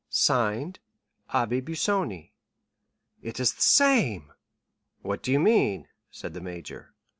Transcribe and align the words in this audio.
"(Signed) 0.09 0.79
'Abbé 1.29 1.61
Busoni.'" 1.63 2.31
"It 3.21 3.39
is 3.39 3.53
the 3.53 3.61
same." 3.61 4.33
"What 5.03 5.21
do 5.21 5.31
you 5.31 5.39
mean?" 5.39 5.89
said 6.09 6.33
the 6.33 6.41
major. 6.41 6.95